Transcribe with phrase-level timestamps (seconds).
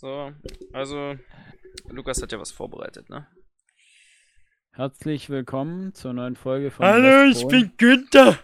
[0.00, 0.32] So,
[0.72, 1.16] also,
[1.88, 3.26] Lukas hat ja was vorbereitet, ne?
[4.70, 8.38] Herzlich willkommen zur neuen Folge von Hallo, ich bin Günther!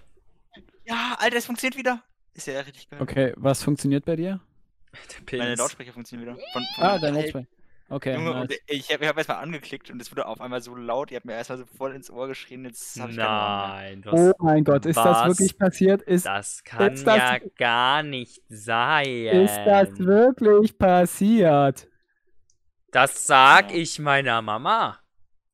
[0.84, 2.02] Ja, Alter, es funktioniert wieder.
[2.32, 3.00] Ist ja richtig geil.
[3.00, 4.40] Okay, was funktioniert bei dir?
[4.92, 5.58] Der Meine Penis.
[5.60, 6.44] Lautsprecher funktionieren wieder.
[6.52, 7.46] Von, von Ah, dein Lautsprecher.
[7.90, 8.58] Okay, Junge, und nice.
[8.66, 11.10] ich habe hab erstmal angeklickt und es wurde auf einmal so laut.
[11.10, 12.64] Ihr habt mir erstmal so voll ins Ohr geschrien.
[12.64, 13.96] Jetzt habe ich keine Ahnung mehr.
[13.96, 16.02] Nein, Oh was, mein Gott, ist das wirklich passiert?
[16.02, 19.26] Ist, das kann Ist das- ja gar nicht sein.
[19.26, 21.86] ist das wirklich passiert?
[22.90, 23.76] Das sag Ja.
[23.76, 24.98] ich meiner Mama.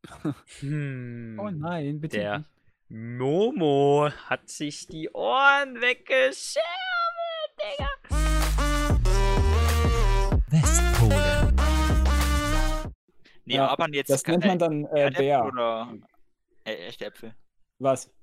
[0.60, 2.48] Hm, Oh nein, bitte Der nicht.
[2.90, 6.65] Momo hat sich die Ohren weggescherbelt,
[7.60, 7.88] Digga.
[13.50, 14.09] Nee, Ja, aber jetzt.
[14.10, 15.45] Das nennt man dann äh, Bär.
[15.45, 15.92] Oder
[16.64, 17.34] äh, echte Äpfel.
[17.78, 18.06] Was?
[18.06, 18.14] Was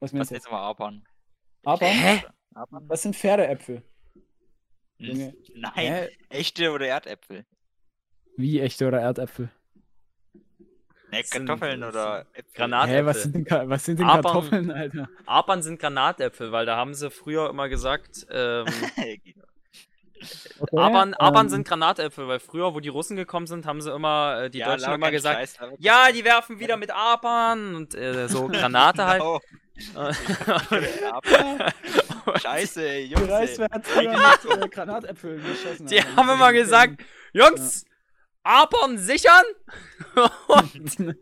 [0.00, 0.34] Was meinst du?
[0.36, 1.04] jetzt aber Apern?
[1.64, 2.22] Aber Hä?
[2.54, 2.86] Apern?
[2.88, 3.82] das sind Pferdeäpfel.
[4.98, 5.34] Junge.
[5.54, 6.08] Nein, Hä?
[6.30, 7.44] echte oder Erdäpfel.
[8.36, 9.50] Wie echte oder Erdäpfel?
[11.10, 12.42] Ne, sind- Kartoffeln das oder Äpfel.
[12.44, 13.06] Hä, Granatäpfel.
[13.06, 15.08] was sind denn, was sind denn Aber- Kartoffeln, Alter?
[15.26, 18.66] Apern sind Granatäpfel, weil da haben sie früher immer gesagt, ähm,
[20.58, 23.92] Okay, Apern, Apern ähm, sind Granatäpfel, weil früher, wo die Russen gekommen sind, haben sie
[23.92, 27.94] immer, äh, die Ja, Deutschen immer gesagt, Scheiß, ja, die werfen wieder mit Apern und
[27.94, 29.22] äh, so Granate halt.
[29.94, 31.20] Genau.
[32.40, 33.28] Scheiße, ey, Die Jungs.
[33.58, 33.68] ey.
[33.68, 35.86] Mit äh, Granatäpfeln geschossen.
[35.86, 37.84] Die haben immer gesagt, Jungs,
[38.42, 39.44] Apern sichern.
[40.46, 41.16] Und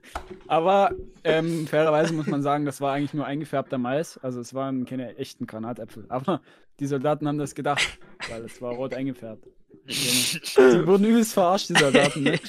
[0.47, 0.93] Aber
[1.25, 4.19] ähm, fairerweise muss man sagen, das war eigentlich nur eingefärbter Mais.
[4.19, 6.05] Also es waren keine echten Granatäpfel.
[6.11, 6.43] Aber
[6.81, 9.47] die Soldaten haben das gedacht, weil es war rot eingefärbt.
[9.87, 12.23] Die wurden übelst verarscht, die Soldaten.
[12.23, 12.41] Ne?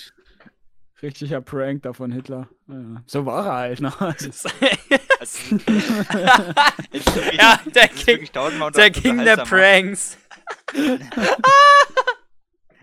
[1.02, 2.48] Richtiger Prank da von Hitler.
[2.68, 3.82] Ja, so war er halt.
[3.82, 3.92] Ne?
[7.34, 8.30] Ja, der King,
[8.76, 9.38] der King der.
[9.38, 10.18] Pranks.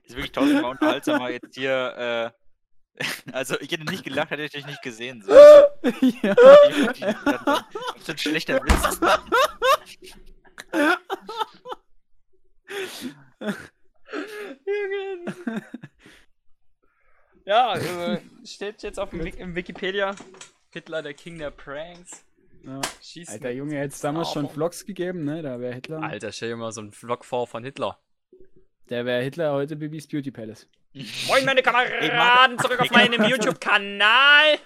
[0.05, 2.33] Ist wirklich tausendmal unterhaltsamer jetzt hier,
[2.99, 5.23] äh, also ich hätte nicht gelacht, hätte ich dich nicht gesehen.
[5.23, 5.33] So.
[5.33, 6.37] ja.
[7.95, 9.01] Was für ein schlechter Witz.
[17.45, 20.15] Ja, äh, steht jetzt auf dem Wik im Wikipedia.
[20.71, 22.25] Hitler, der King der Pranks.
[22.65, 22.81] Ja.
[23.27, 25.43] Alter Junge, hätte es damals schon Vlogs gegeben, ne?
[25.43, 26.03] Da wäre Hitler.
[26.03, 27.99] Alter, stell dir mal so einen Vlog vor von Hitler.
[28.89, 30.69] Der wäre Hitler heute Bibis Beauty Palace.
[31.27, 34.59] Moin meine Kameraden, zurück auf meinem YouTube-Kanal.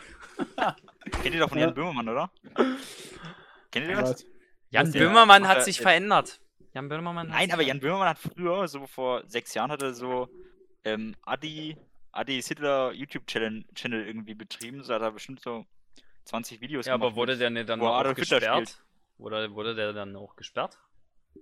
[1.23, 1.67] Kennt ihr doch von Ja.
[1.67, 2.31] Jan Böhmermann, oder?
[3.71, 4.27] Kennt ihr das?
[4.71, 6.41] Jan der- Böhmermann hat sich verändert.
[6.75, 10.29] Jan Böhmermann Nein, aber Jan Böhmermann hat früher, so vor sechs Jahren, hat er so
[10.85, 11.77] ähm, Adi,
[12.13, 14.83] Adis Hitler YouTube-Channel Channel irgendwie betrieben.
[14.83, 15.65] So hat er bestimmt so
[16.25, 18.69] 20 Videos Ja, aber gemacht wurde mit- der nicht dann auch gesperrt?
[18.69, 18.83] spielt.
[19.19, 20.79] Wurde, wurde der dann auch gesperrt?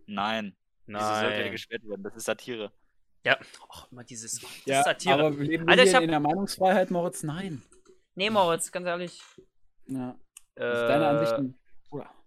[0.07, 0.55] Nein,
[0.87, 1.53] wieso sollte er Nein.
[1.53, 2.03] gesperrt werden?
[2.05, 2.71] Das ist Satire.
[3.25, 5.15] Ja, och, immer dieses das Ja, Satire.
[5.15, 7.23] aber leben wir Alter, ich hier hab- in der Meinungsfreiheit, Moritz?
[7.23, 7.63] Nein.
[8.15, 9.21] Nee, Moritz, ganz ehrlich.
[9.87, 10.15] Ja.
[10.55, 11.59] Das ist deine Äh, Ansichten.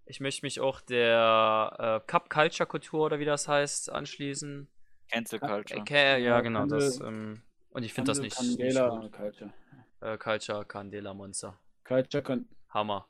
[0.10, 4.68] Ich möchte mich auch der äh, Cup Culture Kultur oder wie das heißt anschließen.
[5.12, 5.82] Cancel Culture.
[5.82, 6.62] Okay, ja, Ja, genau.
[6.62, 7.42] Kandel- Das, ähm,
[7.72, 9.12] und ich finde das nicht, Candela gut.
[9.12, 9.54] Culture.
[10.02, 11.60] Äh, Culture Candela Monster.
[11.84, 13.08] Culture Con Hammer.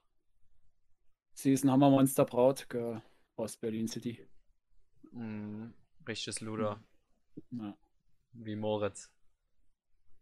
[1.33, 3.01] Sie ist ein Hammermonster Braut Girl
[3.35, 4.27] aus Berlin City.
[5.11, 5.67] Mm,
[6.07, 6.81] richtiges Luder.
[7.51, 7.75] Ja.
[8.33, 9.11] Wie Moritz.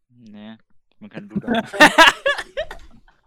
[0.09, 0.57] Nee,
[0.90, 1.63] ich bin kein Luder.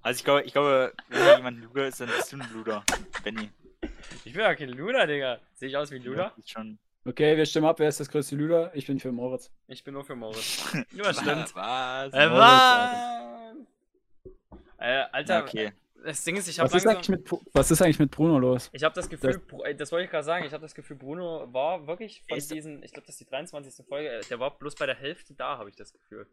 [0.08, 2.82] Also ich glaube, ich glaube, wenn jemand ein Luder ist, dann bist du ein Luder.
[3.22, 3.50] Benny.
[4.24, 5.38] Ich bin ja kein Luder, Digga.
[5.54, 6.32] Sehe ich aus wie ein Luder?
[6.36, 6.78] Ist schon.
[7.04, 8.70] Okay, wir stimmen ab, wer ist das größte Luder?
[8.74, 9.50] Ich bin für Moritz.
[9.66, 10.62] Ich bin nur für Moritz.
[10.92, 11.54] Ja, stimmt.
[11.54, 12.12] Was?
[12.12, 13.56] Äh, Moritz, was?
[14.78, 15.72] Äh, Alter, Ja, okay.
[16.04, 16.96] das Ding ist, ich habe Was ist, langsam...
[16.96, 18.70] eigentlich mit, Bru- was ist eigentlich mit Bruno los?
[18.72, 20.96] Ich habe das Gefühl, Das- äh, das wollte ich gerade sagen, ich habe das Gefühl,
[20.96, 23.84] Bruno war wirklich von Ist- diesen, ich glaube, das ist die 23.
[23.86, 26.26] Folge, äh, der war bloß bei der Hälfte da, habe ich das Gefühl.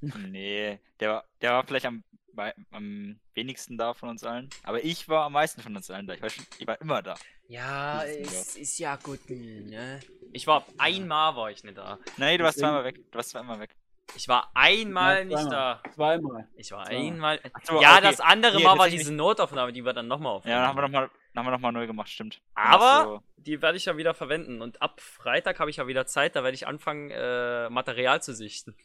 [0.00, 4.50] Nee, der war, der war vielleicht am, bei, am wenigsten da von uns allen.
[4.62, 6.14] Aber ich war am meisten von uns allen da.
[6.14, 7.14] Ich war, schon, ich war immer da.
[7.48, 10.00] Ja, es ist ja gut, ne?
[10.32, 11.98] Ich war, einmal war ich nicht da.
[12.16, 12.96] Nee, du warst zweimal weg.
[13.10, 13.74] Du warst zweimal weg.
[14.16, 15.82] Ich war einmal Ja, nicht da.
[15.94, 16.48] Zweimal.
[16.56, 17.38] Ich war Zweimal.
[17.38, 17.52] einmal.
[17.64, 18.02] so, ja, okay.
[18.02, 20.52] das andere Nee, Mal war diese Notaufnahme, die wir dann nochmal aufnehmen.
[20.56, 22.40] Ja, dann haben wir nochmal haben wir noch mal neu gemacht, stimmt.
[22.54, 24.62] Aber du- die werde ich ja wieder verwenden.
[24.62, 28.34] Und ab Freitag habe ich ja wieder Zeit, da werde ich anfangen, äh, Material zu
[28.34, 28.76] sichten.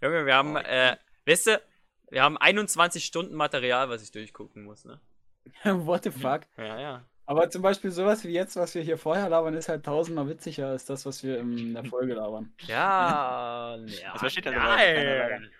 [0.00, 0.96] Junge, wir haben, Oh, äh,
[1.26, 1.62] weißt du,
[2.10, 5.00] wir haben 21 Stunden Material, was ich durchgucken muss, ne?
[5.64, 6.42] What the fuck?
[6.56, 7.04] Ja, ja.
[7.26, 10.68] Aber zum Beispiel sowas wie jetzt, was wir hier vorher labern, ist halt tausendmal witziger
[10.68, 12.54] als das, was wir in der Folge labern.
[12.66, 14.12] Ja, ja.
[14.12, 14.58] Das versteht leider.
[14.60, 15.50] Nein.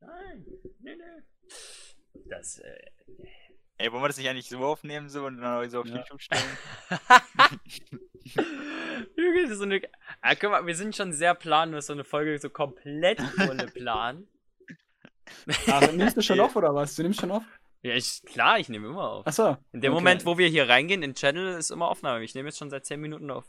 [0.00, 0.46] Nein,
[0.80, 1.22] nee, nee.
[2.30, 2.78] Das, äh,
[3.76, 5.96] Ey, wollen wir das nicht eigentlich so aufnehmen so und dann so auf Ja.
[5.96, 6.42] YouTube stellen?
[9.16, 9.82] Junge, das ist so eine.
[10.26, 14.26] Ah, guck mal, wir sind schon sehr planlos, so eine Folge so komplett ohne Plan.
[15.70, 16.96] Ach, nimmst du schon auf oder was?
[16.96, 17.42] Du nimmst schon auf?
[17.82, 19.26] Ja, ich, klar, ich nehme immer auf.
[19.26, 19.58] Achso.
[19.72, 20.00] In dem okay.
[20.00, 22.24] Moment, wo wir hier reingehen, in den Channel, ist immer Aufnahme.
[22.24, 23.44] Ich nehme jetzt schon seit 10 Minuten auf.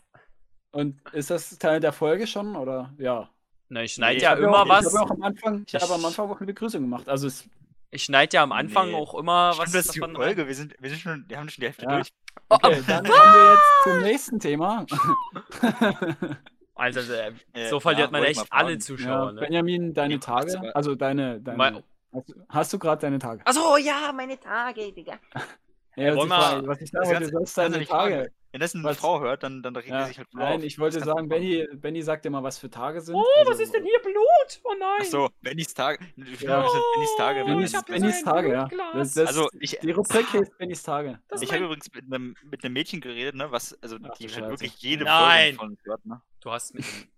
[0.72, 2.94] Und ist das Teil der Folge schon oder?
[2.98, 3.30] Ja.
[3.70, 4.86] Na, ich schneide Nee, ja Ich immer auch, was.
[4.88, 7.08] Ich habe auch am Anfang, ich habe am Anfang auch eine Begrüßung gemacht.
[7.08, 7.48] Also es,
[7.92, 8.96] Ich schneide ja am Anfang Nee.
[8.96, 10.46] auch immer was Stimmt, das ist die davon Folge.
[10.46, 11.96] Wir sind, wir sind schon, wir haben schon die Hälfte Ja.
[11.96, 12.10] durch.
[12.50, 14.86] Oh, okay, dann kommen wir jetzt zum nächsten Thema.
[16.76, 18.74] Also, äh, Äh, so verliert ja, man echt mal alle fragen.
[18.74, 19.42] ja, Zuschauer, ne?
[19.42, 21.84] Benjamin, deine Tage, also deine, deine Mein-
[22.14, 23.42] hast, hast du gerade deine Tage?
[23.46, 25.20] Achso, ja, meine Tage, Digga.
[25.98, 28.28] Ja, was, wir- frage, was ich sagen Das wollte, du sollst deine nicht fragen.
[28.56, 30.64] Wenn das eine Was- Frau hört, dann, dann regt er Ja, sich halt nein, auf.
[30.64, 31.28] ich wollte sagen.
[31.28, 33.14] Benny, Benny sagt dir mal, was für Tage sind.
[33.14, 34.62] Oh, Also, was ist denn hier Blut?
[34.64, 35.00] Oh nein.
[35.02, 36.00] Ach so, Bennys Tage.
[36.16, 36.62] Ja.
[36.62, 37.42] Das sind Bennys Tage.
[37.44, 38.70] Oh, Bennys, ich Bennys Tage, ja.
[38.94, 41.20] Das, das, Also, ich, die Rubrik heißt Bennys Tage.
[41.28, 44.18] Das ich ist habe übrigens mit einem, mit einem Mädchen geredet, ne, was, also Ach,
[44.18, 45.56] die du halt wirklich jede Nein.
[45.56, 46.22] Folge von uns hört, ne?
[46.40, 46.86] Du hast mit.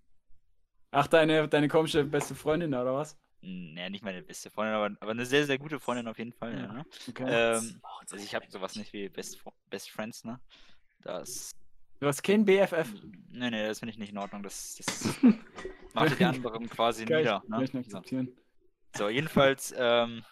[0.89, 3.15] Ach, deine, deine komische beste Freundin, oder was?
[3.41, 6.53] Naja, nicht meine beste Freundin, aber, aber eine sehr, sehr gute Freundin auf jeden Fall,
[6.55, 6.61] ja.
[6.61, 6.73] Ja.
[6.73, 6.85] ne?
[7.09, 7.25] Okay.
[7.27, 10.39] Ähm, also ich habe sowas nicht wie Best, Best Friends, ne?
[11.01, 11.51] Das.
[11.99, 12.87] du hast kein BFF.
[13.31, 14.43] Nee, nee, das finde ich nicht in Ordnung.
[14.43, 15.15] Das, das
[15.93, 17.43] macht die anderen quasi Kann ich, nieder.
[17.47, 17.59] Ne?
[17.59, 17.79] nicht So.
[17.97, 18.29] akzeptieren.
[18.95, 20.23] So, jedenfalls, ähm,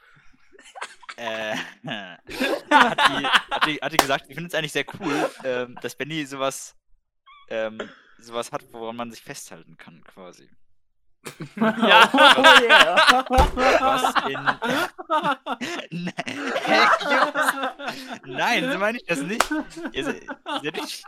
[1.18, 5.78] äh, hat, die, hat, die, hat die gesagt, ich finde es eigentlich sehr cool, ähm,
[5.82, 6.76] dass Benny sowas,
[7.50, 7.78] ähm,
[8.18, 10.50] sowas hat, woran man sich festhalten kann, quasi.
[11.56, 12.10] Ja.
[12.38, 13.26] Oh yeah.
[13.80, 14.44] Was in.
[18.34, 19.46] Nein, so meine ich das nicht.
[19.92, 21.04] Ihr, se- ihr seid nicht.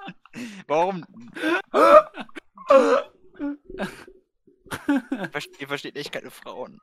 [0.67, 1.05] Warum?
[5.59, 6.81] Ihr versteht, echt keine Frauen.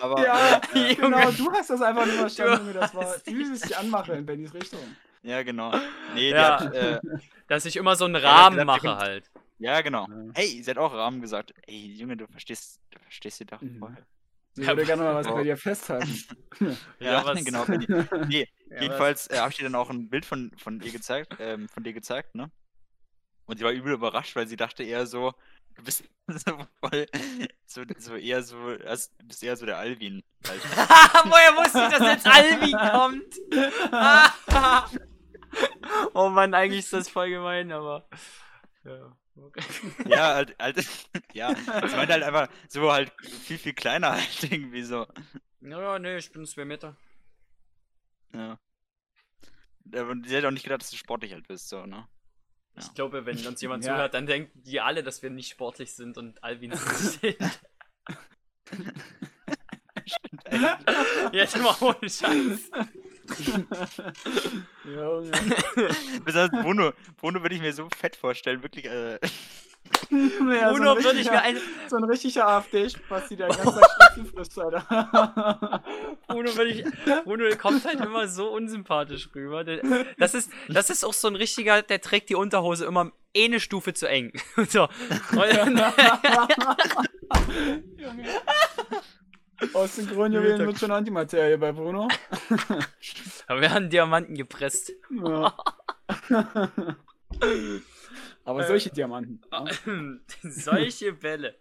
[0.00, 2.72] Aber ja, äh, genau, du hast das einfach nicht verstanden, Junge.
[2.74, 4.80] Das war übelst Anmache in Bennys Richtung.
[5.22, 5.74] ja, genau.
[6.14, 6.58] Nee, Ja.
[6.58, 7.00] die hat, äh,
[7.48, 9.30] Dass ich immer so einen Rahmen gesagt, mache halt.
[9.58, 10.06] Ja, genau.
[10.08, 10.32] Ja.
[10.34, 11.54] Hey, sie hat auch Rahmen gesagt.
[11.66, 13.78] Ey, Junge, du verstehst, du verstehst die doch Mhm.
[13.78, 13.96] voll.
[14.58, 15.34] Ich Ja, würde gerne mal was oh.
[15.34, 16.24] bei dir festhalten.
[16.98, 17.64] Ja, was- genau.
[18.26, 21.36] Nee, Ja, Jedenfalls äh, habe ich dir dann auch ein Bild von, von ihr gezeigt,
[21.38, 22.50] ähm, von dir gezeigt, ne?
[23.44, 25.32] Und sie war übel überrascht, weil sie dachte eher so,
[25.76, 27.06] du bist so voll,
[27.66, 30.24] so, so eher so, also, du bist eher so der Alvin.
[30.48, 30.60] Halt.
[30.64, 33.34] Woher wusste ich, dass jetzt Alvin kommt?
[36.14, 38.08] oh Mann, eigentlich ist das voll gemein, aber.
[38.84, 39.16] Ja.
[39.38, 39.62] Okay.
[40.08, 40.86] ja, halt, halt,
[41.32, 45.06] ja, ich meinte halt einfach so halt viel, viel kleiner halt irgendwie so.
[45.60, 46.96] Ja, nee, ich bin 2 Meter.
[48.32, 48.58] Ja.
[49.94, 52.08] Aber sie hat auch nicht gedacht, dass du sportlich halt bist, so, ne?
[52.74, 52.82] Ja.
[52.82, 53.94] Ich glaube, wenn uns jemand Ja.
[53.94, 57.36] zuhört, dann denken die alle, dass wir nicht sportlich sind und Alvin sind.
[61.32, 62.70] Jetzt mal ohne Scheiß.
[64.84, 65.30] Junge.
[66.24, 69.18] Besonders Bruno, Bruno würde ich mir so fett vorstellen, wirklich, äh,
[70.10, 71.58] Ja, so ein Bruno würde ich mir richtiger- ein.
[71.88, 75.82] So ein richtiger AfD-Spaß, die der Schnitzel frisst, Alter.
[76.26, 76.84] Bruno, würde ich,
[77.24, 79.62] Bruno kommt halt immer so unsympathisch rüber.
[80.18, 83.60] Das ist, das ist auch so ein richtiger, der trägt die Unterhose immer eh eine
[83.60, 84.32] Stufe zu eng.
[84.68, 84.88] So.
[87.96, 88.24] Junge.
[89.72, 92.08] Aus den Kronjuwelen wird schon Antimaterie bei Bruno.
[93.48, 94.92] da werden Diamanten gepresst.
[95.10, 95.56] Ja.
[98.44, 99.42] Aber Äh, solche Diamanten.
[99.50, 99.64] Ja.
[100.50, 101.58] Solche Bälle.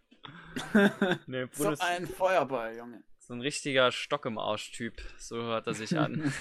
[1.26, 3.04] Nee, So ein Feuerball, Junge.
[3.20, 5.02] so ein richtiger Stock im Arsch-Typ.
[5.18, 6.32] So hört er sich an.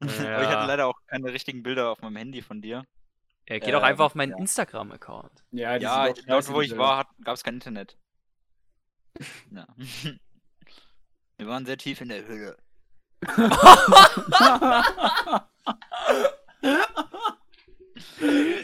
[0.00, 0.66] aber ich hatte ja.
[0.66, 2.84] leider auch keine richtigen Bilder auf meinem Handy von dir.
[3.46, 4.38] Er geht auch ähm, einfach auf meinen ja.
[4.38, 5.44] Instagram-Account.
[5.50, 7.96] Ja, Ja, auch dort wo ich war, gab es kein Internet.
[9.50, 9.66] Ja.
[11.36, 12.56] Wir waren sehr tief in der Höhle.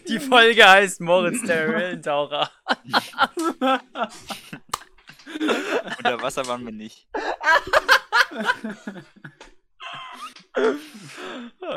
[0.08, 2.50] Die Folge heißt Moritz der Höhlentaucher.
[5.98, 7.08] Unter Wasser waren wir nicht.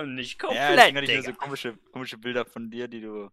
[0.05, 3.29] Nicht Ja, komplett, deswegen hatte ich nur so komische, komische Bilder von dir, die du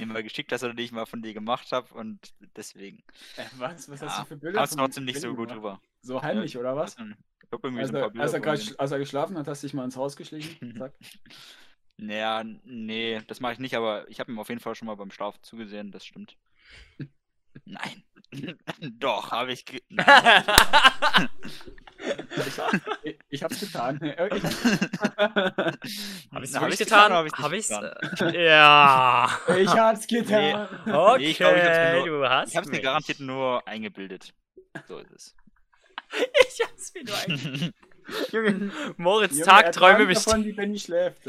[0.00, 3.02] mir mal geschickt hast oder die ich mal von dir gemacht habe und deswegen
[3.36, 4.64] Äh, was, was hast ja, du für Bilder?
[4.66, 5.54] von trotzdem nicht so gut gemacht?
[5.54, 5.80] rüber.
[6.02, 7.00] So heimlich, oder was?
[7.42, 8.22] Ich glaube irgendwie so Also, ein paar Bilder.
[8.22, 10.60] als, er grad, als er geschlafen hat, hast du dich mal ins Haus geschlichen?
[10.78, 10.94] Zack.
[11.96, 14.96] Naja, nee, das mache ich nicht, aber ich habe ihm auf jeden Fall schon mal
[14.96, 16.36] beim Schlaf zugesehen, das stimmt.
[17.64, 18.02] Nein.
[18.98, 19.64] Doch, habe ich.
[19.64, 20.44] ge- Nein.
[23.04, 24.00] Ich, ich hab's getan.
[24.02, 24.14] Ich,
[26.32, 27.06] Hab ich's ich's getan?
[27.12, 27.68] oder hab ich's Hab nicht ich's?
[27.68, 28.34] getan?
[28.34, 29.30] äh, Ja.
[29.56, 30.68] ich hab's getan.
[30.86, 32.82] Okay, Nee, ich glaub, ich hab's nur- du hast Ich habe es mir mich.
[32.82, 34.32] garantiert nur eingebildet.
[34.88, 35.36] So ist es.
[36.48, 37.72] Ich hab's mir nur ein.
[38.32, 40.26] Junge, Moritz Junge, Tagträume bestimmt.
[40.28, 41.20] davon, wie Benny schläft.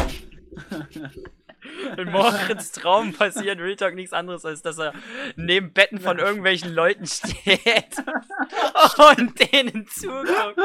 [1.97, 4.93] In Moritz Traum passiert Real Talk nichts anderes, als dass er
[5.35, 7.97] neben Betten von irgendwelchen Leuten steht
[9.17, 10.59] und denen zuguckt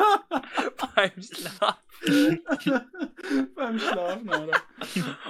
[0.95, 2.40] beim Schlafen.
[3.55, 4.62] Beim Schlafen, Alter.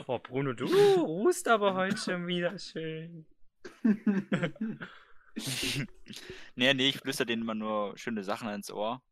[0.06, 3.26] Oh, Bruno, du ruhst aber heute schon wieder schön.
[6.56, 9.02] Nee, nee, ich flüster denen immer nur schöne Sachen ins Ohr,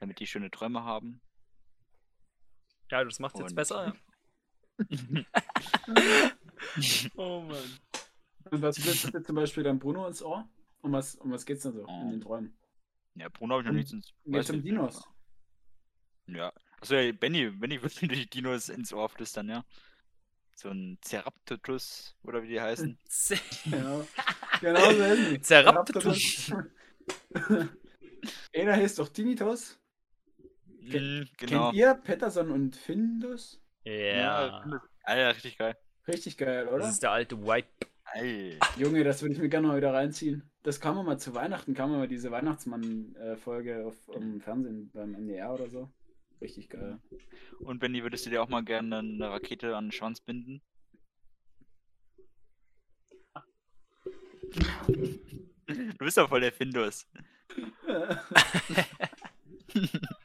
[0.00, 1.20] damit die schöne Träume haben.
[2.90, 3.94] Ja, das macht's jetzt besser.
[7.16, 7.78] oh Mann.
[8.50, 10.48] Und was flüstert dir zum Beispiel dann Bruno ins Ohr?
[10.82, 12.02] Um was, um was geht's denn so Oh.
[12.02, 12.56] in den Träumen?
[13.14, 14.62] Ja, Bruno habe ich noch nichts ins Geht's weiß um.
[14.62, 15.02] Dinos?
[16.26, 16.52] Ja.
[16.80, 19.64] Achso, ja, Benny, Benny wird mir die Dinos ins Ohr flüstern, ja.
[20.56, 22.98] So ein Ceraptotus, oder wie die heißen.
[23.66, 24.04] Ja.
[24.60, 25.36] Genau so.
[25.38, 26.52] Zerraptotus.
[28.54, 29.78] Einer heißt doch Tinitos.
[30.80, 31.70] Mhm, genau.
[31.70, 33.60] Kennt ihr Patterson und Findus?
[33.84, 34.64] Ja.
[35.02, 35.76] Alter, richtig geil.
[36.08, 36.78] Richtig geil, oder?
[36.78, 37.68] Das ist der alte White.
[38.04, 38.58] Alter.
[38.78, 40.50] Junge, das würde ich mir gerne mal wieder reinziehen.
[40.62, 45.68] Das kam mal zu Weihnachten, kam mal diese Weihnachtsmann-Folge auf im Fernsehen beim NDR oder
[45.68, 45.90] so.
[46.40, 46.98] Richtig geil.
[47.60, 50.62] Und Benny, würdest du dir auch mal gerne eine Rakete an den Schwanz binden?
[54.86, 57.06] Du bist doch voll der Findus.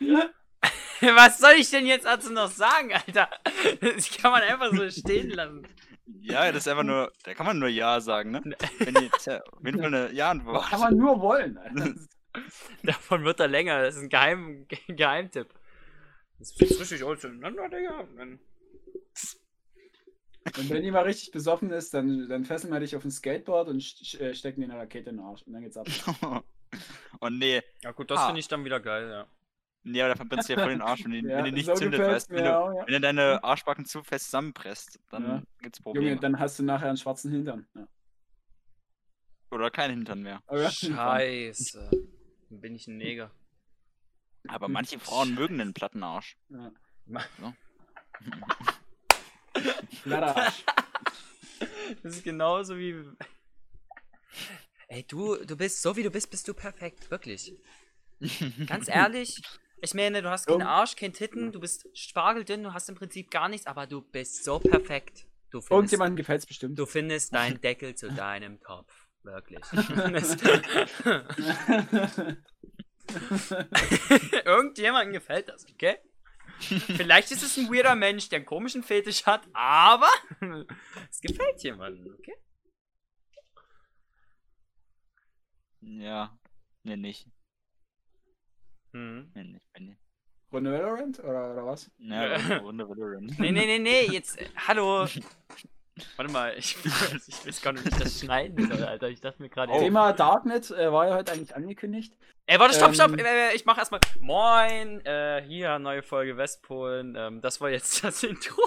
[1.16, 3.28] Was soll ich denn jetzt dazu noch sagen, Alter?
[3.80, 5.66] Das kann man einfach so stehen lassen.
[6.20, 8.40] Ja, das ist einfach nur, da kann man nur Ja sagen, ne?
[8.78, 10.66] Benny, tja, auf jeden Fall eine Ja-Antwort.
[10.68, 11.58] Kann man nur wollen.
[11.58, 11.94] Alter.
[12.82, 13.82] Davon wird er länger.
[13.82, 15.48] Das ist ein Geheim Geheimtipp.
[16.38, 18.00] Das ist richtig auseinander, Digga.
[20.56, 23.68] Und wenn die mal richtig besoffen ist, dann, dann fesseln wir dich auf ein Skateboard
[23.68, 23.82] und
[24.20, 25.42] äh, stecken dir eine Rakete in den Arsch.
[25.42, 25.86] Und dann geht's ab.
[27.20, 28.26] Und nee, Ja gut, das Ah.
[28.26, 29.26] finde ich dann wieder geil, ja.
[29.86, 31.66] Nee, aber da verbrennst du ja voll den Arsch, wenn die, Ja, wenn die nicht
[31.66, 32.86] so zündet, weißt Wenn, du- auch, ja.
[32.86, 35.42] wenn du deine Arschbacken zu fest zusammenpresst, dann Ja.
[35.60, 36.08] gibt's Probleme.
[36.08, 37.66] Junge, dann hast du nachher einen schwarzen Hintern.
[37.74, 37.86] Ja.
[39.50, 40.40] Oder keinen Hintern mehr.
[40.50, 41.90] Ja, Scheiße.
[42.50, 43.30] Dann bin ich ein Neger.
[44.48, 46.36] Aber manche Frauen mögen den platten Arsch.
[46.50, 46.70] Ja.
[47.40, 47.52] So.
[50.04, 50.64] Glatter Arsch.
[52.02, 53.02] Das ist genauso wie.
[54.88, 57.10] Ey, du, du bist, so wie du bist, bist du perfekt.
[57.10, 57.54] Wirklich.
[58.66, 59.40] Ganz ehrlich.
[59.82, 63.30] Ich meine, du hast keinen Arsch, keinen Titten, du bist spargeldünn, du hast im Prinzip
[63.30, 65.26] gar nichts, aber du bist so perfekt.
[65.50, 66.78] Du findest, Irgendjemandem gefällt's bestimmt.
[66.78, 69.06] du findest deinen Deckel zu deinem Topf.
[69.22, 69.62] Wirklich.
[74.44, 75.98] Irgendjemandem gefällt das, okay?
[76.58, 80.08] Vielleicht ist es ein weirder Mensch, der einen komischen Fetisch hat, aber
[81.10, 82.34] es gefällt jemandem, okay?
[85.80, 86.36] Ja.
[86.82, 87.28] Nee, nicht.
[88.96, 89.30] Hm.
[89.34, 89.96] Nee, nicht, Benny.
[90.52, 91.90] Runde Valorant oder, oder was?
[91.98, 93.38] Ja, Runde Valorant.
[93.38, 95.06] Nee, nee, nee, nee, jetzt, äh, hallo.
[96.16, 99.08] Warte mal, ich, ich weiß gar nicht, wie ich das schneiden soll, Alter.
[99.08, 99.72] Ich dachte mir gerade.
[99.72, 99.80] Oh.
[99.80, 102.14] Thema Darknet äh, war ja heute eigentlich angekündigt.
[102.46, 103.12] Ey, warte, stopp, stopp.
[103.18, 103.24] Ähm.
[103.24, 104.00] Äh, ich mach erstmal.
[104.20, 107.16] Moin, äh, hier, neue Folge Westpolen.
[107.18, 108.62] Ähm, das war jetzt das Intro.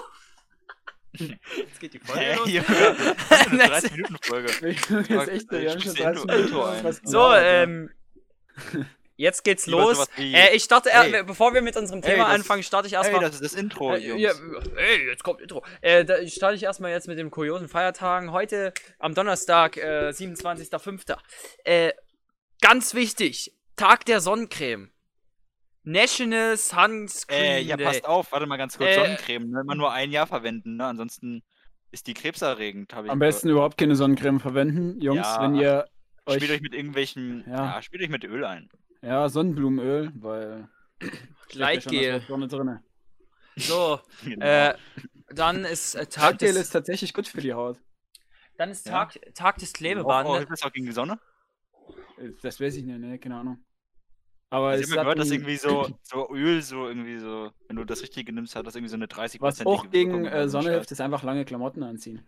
[1.14, 2.50] Jetzt geht die Folge Hä, los.
[2.52, 4.48] Junge, das ist eine Das- 30-Minuten-Folge.
[4.68, 6.84] Jetzt echt, wir haben schon Schickst 30 du Intro Minuten ein.
[6.84, 7.90] was So, ähm.
[9.20, 10.08] Jetzt geht's los.
[10.18, 11.14] Äh, ich starte, Ey.
[11.14, 13.20] äh, bevor wir mit unserem Ey, Thema das- anfangen, starte ich Ey, erstmal.
[13.20, 14.22] das ist das Intro, Äh, Jungs.
[14.22, 14.32] ja,
[14.78, 15.62] ey, jetzt kommt Intro.
[15.82, 18.32] Äh, da starte ich erstmal jetzt mit den kuriosen Feiertagen.
[18.32, 21.18] Heute am Donnerstag, äh, 27.05.
[21.66, 21.92] Äh,
[22.62, 24.90] ganz wichtig, Tag der Sonnencreme.
[25.84, 28.92] National Sunscreen Äh, ja, passt auf, warte mal ganz kurz.
[28.92, 29.62] Äh, Sonnencreme, ne?
[29.64, 30.86] immer nur ein Jahr verwenden, ne?
[30.86, 31.44] Ansonsten
[31.92, 33.34] ist die krebserregend, habe ich Am gehört.
[33.36, 35.86] besten überhaupt keine Sonnencreme verwenden, Jungs, Ja, wenn ihr
[36.26, 36.36] euch.
[36.38, 37.44] Spielt euch mit irgendwelchen.
[37.48, 37.66] Ja.
[37.76, 38.70] Ja, spielt euch mit Öl ein.
[39.02, 40.68] Ja, Sonnenblumenöl, weil.
[41.02, 41.10] ja
[41.48, 42.20] Gleitgel.
[42.28, 42.84] drinne.
[43.58, 44.46] So, Genau.
[44.46, 44.76] äh,
[45.30, 47.80] dann ist äh, Tag Gleitgel des, ist tatsächlich gut für die Haut.
[48.58, 49.06] dann ist Ja.
[49.06, 50.38] Tag, Tag des auch, auch, Klebebandes.
[50.38, 51.20] hilft das auch gegen die Sonne?
[52.18, 53.64] Äh, Das weiß ich nicht, ne, keine Ahnung.
[54.52, 57.76] Aber Ich es habe gehört, dass ein- irgendwie so, so Öl, so irgendwie so, wenn
[57.76, 60.72] du das Richtige nimmst, hat das irgendwie so eine 30 was auch gegen äh, Sonne
[60.72, 62.26] hilft, ist einfach lange Klamotten anziehen.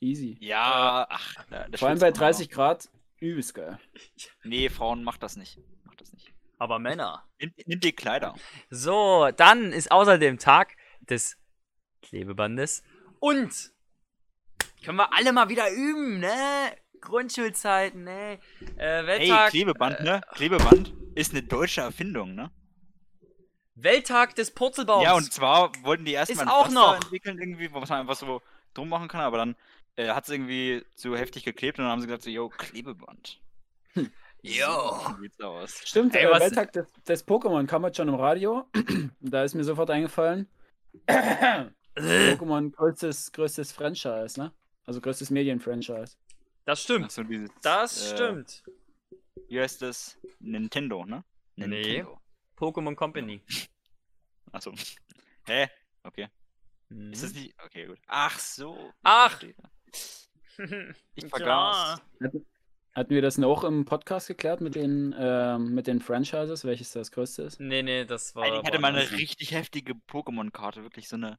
[0.00, 0.36] Easy.
[0.40, 1.34] Ja, ach.
[1.50, 2.88] ja, das Vor allem bei man 30 Grad,
[3.18, 3.78] übelst geil.
[3.96, 4.44] auch.
[4.44, 5.58] Nee, Frauen, macht das nicht.
[5.98, 6.32] Macht das nicht.
[6.58, 7.24] Aber Männer.
[7.40, 8.34] Nimm, nimm die Kleider.
[8.70, 11.36] So, dann ist außerdem Tag des
[12.02, 12.82] Klebebandes.
[13.20, 13.72] Und
[14.84, 16.32] können wir alle mal wieder üben, ne?
[17.00, 18.34] Grundschulzeiten, ne?
[18.76, 20.20] Äh, Hey, Welttag, Klebeband, ne?
[20.34, 22.50] Klebeband ist eine deutsche Erfindung, ne?
[23.74, 25.04] Welttag des Purzelbaums.
[25.04, 26.94] Ja, und zwar wollten die erstmal ein auch Pflaster noch.
[26.96, 28.42] entwickeln, irgendwie, wo man einfach so
[28.74, 29.56] drum machen kann, aber dann
[29.96, 33.40] äh, hat es irgendwie so heftig geklebt und dann haben sie gesagt, so, yo, Klebeband.
[34.42, 35.16] Jo.
[35.36, 35.66] So.
[35.66, 38.68] Stimmt, Ey, äh, Welttag des, des Pokémon kam heute schon im Radio.
[39.20, 40.48] da ist mir sofort eingefallen.
[41.96, 44.52] Pokémon größtes, größtes Franchise, ne?
[44.86, 46.16] Also größtes Medienfranchise.
[46.64, 47.06] Das stimmt.
[47.06, 47.50] Achso, dieses.
[47.62, 48.62] Das äh, stimmt.
[49.48, 50.18] Wie heißt das?
[50.38, 51.24] Nintendo, ne?
[51.56, 51.66] Nee.
[51.66, 52.20] Nintendo.
[52.56, 53.42] Pokémon Company.
[54.52, 54.72] Achso.
[55.46, 55.68] Hä?
[56.04, 56.28] Okay.
[56.88, 57.12] Mhm.
[57.12, 57.54] Ist das nicht.
[57.64, 57.98] Okay, gut.
[58.06, 58.92] Ach so.
[59.02, 59.42] Ach.
[61.14, 62.00] Ich vergaß.
[62.98, 67.12] Hatten wir das auch im Podcast geklärt mit den, ähm, mit den Franchises, welches das
[67.12, 67.60] größte ist?
[67.60, 68.44] Nee, nee, das war.
[68.44, 71.38] Ich hatte mal eine richtig heftige Pokémon-Karte, wirklich so eine.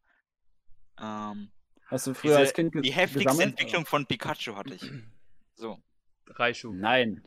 [1.02, 1.52] Ähm,
[1.88, 3.60] Hast du früher diese, als Kind die heftigste gesammelt?
[3.60, 4.82] Entwicklung von Pikachu hatte ich.
[5.56, 5.78] So.
[6.28, 6.72] Raichu.
[6.72, 7.26] Nein.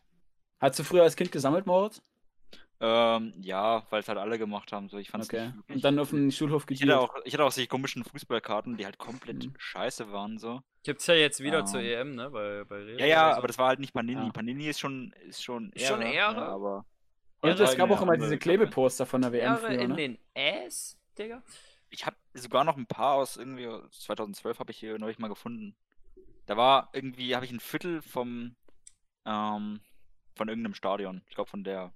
[0.59, 2.01] Hast du früher als Kind gesammelt, Moritz?
[2.85, 4.89] Ähm, ja, weil es halt alle gemacht haben.
[4.89, 5.53] So, ich fand's Okay.
[5.55, 7.11] wirklich Und dann auf dem Schulhof Ich hatte gedealt.
[7.11, 9.55] auch, ich hatte auch solche komischen Fußballkarten, die halt komplett Mhm.
[9.57, 10.63] scheiße waren, so.
[10.83, 12.09] Gibt's ja jetzt wieder zur Ähm.
[12.11, 12.31] EM, ne?
[12.31, 13.39] Bei, bei Real Ja, ja, so.
[13.39, 14.25] aber das war halt nicht Panini.
[14.27, 14.33] Ja.
[14.33, 16.35] Panini ist schon, ist schon Ist schon Ehre, Ehre?
[16.41, 16.85] Ja, aber
[17.41, 18.37] Und Ehre es gab auch immer diese.
[18.37, 19.97] Klebeposter von der WM Ehre früher, in ne?
[19.97, 21.41] den Ass, Digga.
[21.91, 25.29] ich habe sogar noch ein paar aus irgendwie aus 2012 habe ich hier neulich mal
[25.29, 25.77] gefunden.
[26.47, 28.57] Da war irgendwie, habe ich ein Viertel vom,
[29.25, 29.81] ähm,
[30.35, 31.23] von irgendeinem Stadion.
[31.29, 31.93] Ich glaube von der,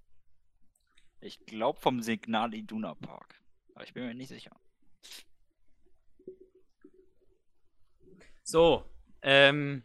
[1.21, 3.41] ich glaube vom Signal Iduna Park.
[3.75, 4.51] Aber ich bin mir nicht sicher.
[8.43, 8.85] So,
[9.23, 9.83] ähm,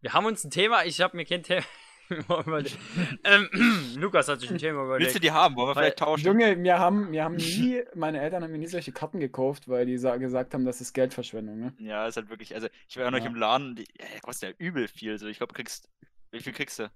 [0.00, 1.64] wir haben uns ein Thema, ich habe mir kein Thema
[2.10, 2.78] überlegt.
[3.24, 3.48] ähm,
[3.96, 5.24] Lukas hat sich ein Thema Willst du überlegt.
[5.24, 5.56] die haben?
[5.56, 6.24] Wollen wir Weil- vielleicht tauschen?
[6.26, 9.84] Junge, mir haben, mir haben nie, meine Eltern haben mir nie solche Karten gekauft, weil
[9.86, 11.74] die sa- gesagt haben, das ist Geldverschwendung, ne?
[11.78, 14.50] Ja, ist halt wirklich, also ich war ja noch im Laden, die, ja, der kostet
[14.50, 15.18] ja übel viel.
[15.18, 15.90] So, ich glaube, kriegst,
[16.30, 16.90] wie viel kriegst du?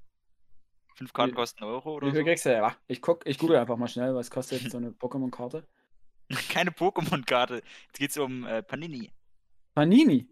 [0.97, 2.25] Fünf Karten Wie- kosten Euro oder Wie viel so?
[2.25, 2.53] kriegst du?
[2.53, 5.63] Ja, ich guck, ich google einfach mal schnell, was kostet so eine Pokémon-Karte?
[6.49, 7.57] Keine Pokémon-Karte.
[7.87, 9.11] Jetzt geht's um äh, Panini.
[9.75, 10.27] Panini.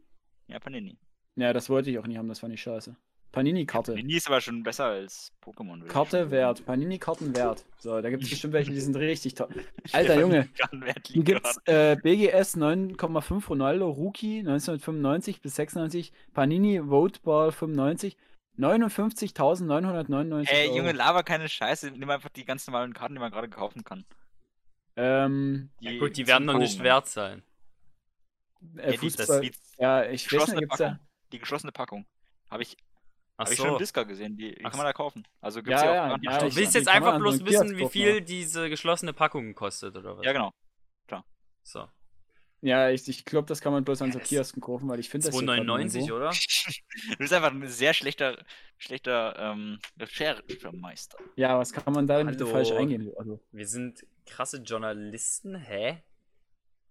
[0.49, 0.97] Ja, Panini.
[1.37, 2.97] Ja, das wollte ich auch nie haben, das fand ich scheiße.
[3.33, 3.93] Panini-Karte.
[3.95, 5.85] Panini ist aber schon besser als Pokémon.
[5.87, 6.65] Karte wert.
[6.65, 7.67] Panini-Karten wert.
[7.79, 9.49] So, da gibt es bestimmt welche, die sind richtig toll.
[9.93, 17.53] Alter Junge, hier liegt gibt's äh, BGS 9,5 Ronaldo Rookie 1995 bis 96, Panini Voteball
[17.53, 18.17] 95,
[18.59, 20.77] 59.999 Ey, Euro.
[20.79, 21.91] Junge, laber keine Scheiße.
[21.91, 24.05] Nimm einfach die ganz normalen Karten, die man gerade kaufen kann.
[24.97, 27.43] ähm, Ja, gut, die werden noch nicht wert sein.
[28.77, 30.99] äh, Ja, die, das, Fußball, die ja, ich weiß nicht, geschlossene gibt's Packung.
[31.33, 32.07] Die geschlossene Packung.
[32.51, 32.77] Habe ich,
[33.37, 33.79] Ach hab ich schon im so.
[33.79, 34.37] Disca gesehen.
[34.37, 35.27] Die, die kann man da kaufen.
[35.41, 38.21] Also gibt's Ja, ja, auch ja, Du willst jetzt einfach so bloß wissen, wie viel
[38.21, 40.25] diese geschlossene Packung kostet, oder was?
[40.25, 40.53] Ja, genau.
[41.67, 41.89] So.
[42.67, 45.11] Ja, ich, ich glaube, das kann man bloß an so das- Kiosken kaufen, weil ich
[45.11, 46.15] finde das hier grad 2,99 nirgendwo.
[46.17, 46.31] oder?
[47.11, 48.43] Du bist einfach ein sehr schlechter,
[48.79, 51.19] schlechter ähm, Recherchemeister.
[51.37, 53.13] Ja, was kann man da denn bitte falsch eingehen?
[53.19, 56.03] Also, Wir sind krasse Journalisten, hä?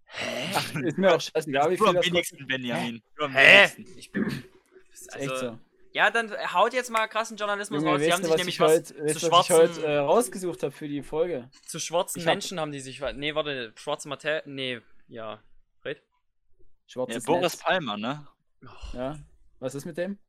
[0.06, 0.50] Hä?
[0.54, 3.02] ach, ist mir auch scheißegal, wie viel am das wenigsten, Benjamin.
[3.16, 3.68] Du am Hä?
[3.98, 4.26] Ich bin.
[4.92, 5.60] Ist echt Also, so.
[5.94, 8.02] ja, dann haut jetzt mal krassen Journalismus Junge, raus.
[8.04, 9.86] Die haben sich was nämlich ich was heute, zu weißt, du, was ich schwarzen, heute
[9.88, 11.50] äh, rausgesucht habe für die Folge?
[11.66, 13.02] zu schwarzen ich hab- Menschen haben die sich.
[13.16, 14.44] Nee, warte, schwarze Materie.
[14.46, 14.82] Nee?
[15.08, 15.42] Ja,
[16.88, 17.58] Schwarzes Boris Netz.
[17.58, 18.28] Palmer, ne?
[18.94, 19.20] Ja.
[19.60, 20.20] Was ist mit dem?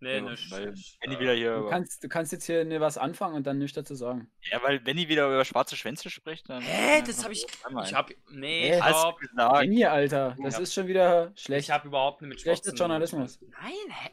[0.00, 1.56] Nee, Ja, ne, weil sch- Benny äh, wieder hier.
[1.58, 4.30] Du kannst, du kannst jetzt hier ne, was anfangen und dann nichts dazu sagen.
[4.42, 6.62] Ja, weil Benny wieder über schwarze Schwänze spricht, dann.
[6.62, 7.02] Hä?
[7.04, 7.44] Das habe ich.
[7.44, 7.76] Ich ein.
[7.96, 8.10] hab.
[8.30, 9.18] Nee, ich Hast hab.
[9.18, 9.58] du gesagt?
[9.60, 10.60] Benny, Alter, das Ja.
[10.60, 11.70] ist schon wieder Ich schlecht.
[11.70, 13.40] habe überhaupt nicht mit Schlechter schwarzen- Journalismus.
[13.40, 14.10] Nein, hä?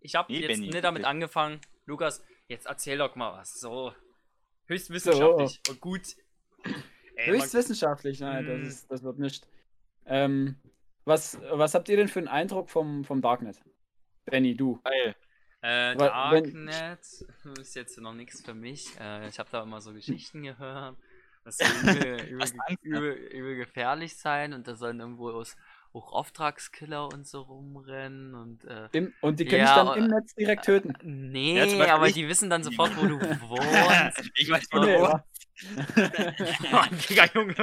[0.00, 1.08] Ich habe Nee, jetzt Benny, nicht damit bitte.
[1.08, 1.60] angefangen.
[1.86, 3.58] Lukas, jetzt erzähl doch mal was.
[3.60, 3.92] So.
[4.66, 6.02] Höchst wissenschaftlich und gut.
[7.16, 8.62] Ey, Höchst wissenschaftlich, nein, das, Mm.
[8.66, 9.46] ist, das wird nicht.
[10.06, 10.56] Ähm,
[11.04, 13.60] was, was habt ihr denn für einen Eindruck vom, vom Darknet?
[14.24, 14.80] Benny, du.
[14.84, 15.14] Geil.
[15.60, 17.00] Äh, Wa- wenn- Darknet
[17.60, 18.86] ist jetzt noch nichts für mich.
[19.00, 20.96] Äh, ich habe da immer so Geschichten gehört.
[21.44, 22.50] Das soll übel, übel,
[22.82, 25.56] übel, übel gefährlich sein und da sollen irgendwo aus,
[25.92, 30.04] auch Auftragskiller und so rumrennen und äh, Im, und die können Ja, dich dann im
[30.04, 30.94] aber- Netz direkt töten.
[31.02, 34.30] nee, Ja, aber ich- die wissen dann sofort, wo du wohnst.
[34.36, 35.24] Ich weiß, wo du wohnst.
[36.70, 37.54] Mann, Digga, Junge,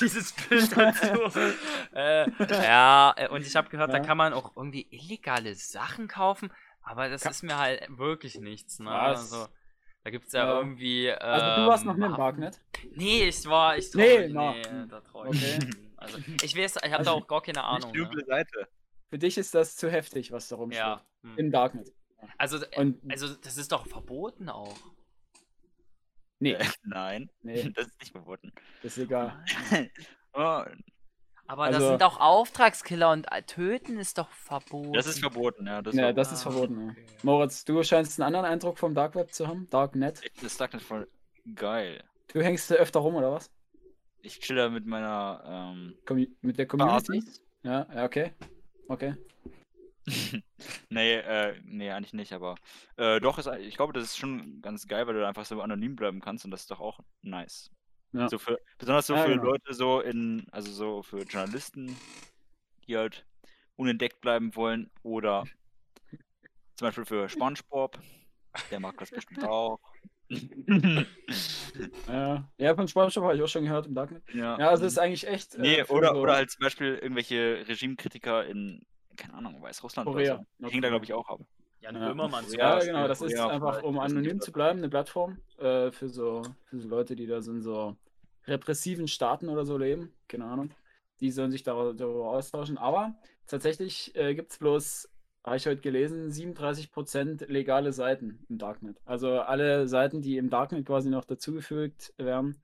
[0.00, 1.38] dieses Bild dazu.
[1.94, 2.30] äh,
[2.62, 4.02] ja, äh, und ich habe gehört, da Ja.
[4.04, 8.78] kann man auch irgendwie illegale Sachen kaufen, aber das Ka- ist mir halt wirklich nichts,
[8.78, 8.90] ne?
[8.90, 9.32] Was?
[9.32, 9.48] Also,
[10.04, 10.58] da gibt's ja, Ja.
[10.58, 11.06] irgendwie.
[11.06, 12.60] Ähm, Also du warst noch nicht im Waffen- Darknet?
[12.94, 13.76] Nee, ich war.
[13.76, 14.52] Ich trau Nee, na.
[14.52, 15.70] nee, da trau ich Okay.
[15.96, 17.92] Also, ich weiß, ich habe Also, da auch gar keine Ahnung.
[17.92, 18.24] Die Ne?
[18.26, 18.68] Seite.
[19.10, 20.78] Für dich ist das zu heftig, was da rumsteht.
[20.80, 21.04] Ja.
[21.22, 21.36] hm.
[21.36, 21.90] Im Darknet.
[22.38, 24.76] Also, äh, Und also, das ist doch verboten auch.
[26.40, 28.52] Nee, Nein, nee, das ist nicht verboten.
[28.82, 29.42] das ist egal.
[30.32, 30.62] Oh,
[31.48, 34.92] Aber das Also- sind doch Auftragskiller und äh, töten ist doch verboten.
[34.92, 35.82] das ist verboten, ja.
[35.82, 36.80] Das, Ja, war- das ist verboten.
[36.86, 36.90] Ja.
[36.92, 37.06] okay.
[37.24, 39.68] Moritz, du scheinst einen anderen Eindruck vom Dark Web zu haben.
[39.70, 40.20] Darknet.
[40.42, 41.08] das sagt nicht voll
[41.56, 42.04] geil.
[42.32, 43.50] Du hängst da öfter rum, oder was?
[44.22, 45.42] Ich chill da mit meiner
[45.74, 45.96] ähm,
[46.42, 47.18] mit der Community?
[47.18, 47.42] Basis.
[47.64, 48.32] Ja, ja, okay.
[48.86, 49.14] Okay.
[50.90, 52.56] nee, äh, nee, eigentlich nicht, aber
[52.96, 55.96] äh, doch, ist, ich glaube, das ist schon ganz geil, weil du einfach so anonym
[55.96, 57.70] bleiben kannst und das ist doch auch nice.
[58.12, 58.28] Ja.
[58.28, 59.44] So für, besonders so Ja, für genau.
[59.44, 61.96] Leute so in, also so für Journalisten,
[62.86, 63.24] die halt
[63.76, 65.44] unentdeckt bleiben wollen oder
[66.76, 67.98] zum Beispiel für SpongeBob,
[68.70, 69.78] der mag das bestimmt auch.
[72.06, 74.22] Ja, ja von SpongeBob habe ich auch schon gehört im Darknet.
[74.32, 74.58] ja.
[74.58, 75.54] Ja, also es ist eigentlich echt.
[75.54, 78.84] äh, Nee, oder, so oder halt zum Beispiel irgendwelche Regimekritiker in,
[79.20, 80.34] keine Ahnung, Weißrussland Korea.
[80.36, 80.68] oder so.
[80.68, 81.40] Hängen da, glaube ich, auch ab.
[81.80, 82.08] Jan Ja.
[82.08, 82.92] Böhmermann zum Ja, Beispiel.
[82.94, 86.78] genau, das ist Ja, einfach, um anonym zu bleiben, eine Plattform äh, für, so, für
[86.78, 87.96] so Leute, die da so in so
[88.46, 90.12] repressiven Staaten oder so leben.
[90.28, 90.70] Keine Ahnung.
[91.20, 92.78] Die sollen sich darüber, darüber austauschen.
[92.78, 93.14] Aber
[93.46, 95.08] tatsächlich äh, gibt es bloß,
[95.44, 98.98] habe ich heute gelesen, 37% legale Seiten im Darknet.
[99.04, 102.62] Also alle Seiten, die im Darknet quasi noch dazugefügt werden,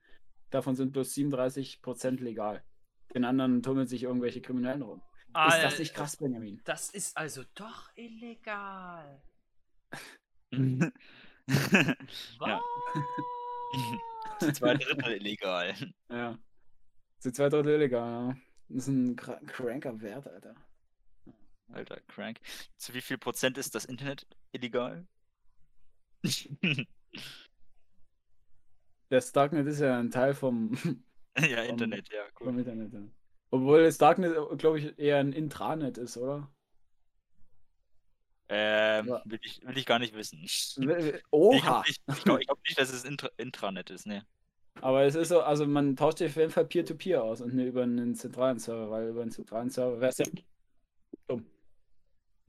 [0.49, 2.63] davon sind bloß 37% legal.
[3.13, 5.01] Den anderen tummeln sich irgendwelche Kriminellen rum.
[5.29, 6.61] Ist das nicht krass, Benjamin?
[6.63, 9.21] Das ist also doch illegal.
[11.49, 12.61] Ja.
[14.39, 14.57] Was?
[14.57, 15.73] Zwei Drittel illegal.
[16.09, 16.37] Ja.
[17.19, 18.37] Sind zwei Drittel illegal, ja.
[18.67, 20.55] Das ist ein kra- cranker Wert, Alter.
[21.71, 22.39] Alter, crank.
[22.75, 25.07] Zu wie viel Prozent ist das Internet illegal?
[29.09, 30.71] Das Darknet ist ja ein Teil vom,
[31.37, 32.59] ja, Internet, ja, vom cool.
[32.59, 32.91] Internet.
[32.93, 32.99] Ja.
[33.49, 36.49] Obwohl das Darknet, glaube ich, eher ein Intranet ist, oder?
[38.49, 39.21] Ähm, Ja.
[39.25, 40.39] will ich, will ich gar nicht wissen.
[40.47, 41.59] Ich Oha!
[41.59, 44.25] glaube nicht, ich glaub, ich glaub nicht, dass es Intra Intranet ist, ne.
[44.81, 47.83] Aber es ist so, also man tauscht auf jeden Fall Peer-to-Peer aus und nicht über
[47.83, 50.25] einen zentralen Server, weil über einen zentralen Server wäre es ja.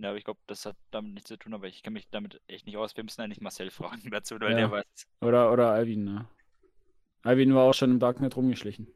[0.01, 2.41] Ja, aber ich glaube, das hat damit nichts zu tun, aber ich kenne mich damit
[2.47, 2.97] echt nicht aus.
[2.97, 4.57] Wir müssen eigentlich Marcel fragen dazu, weil Ja.
[4.59, 4.85] der weiß.
[5.23, 6.29] Oder, oder Alvin, ne?
[7.23, 8.87] Alvin war auch schon im Darknet rumgeschlichen.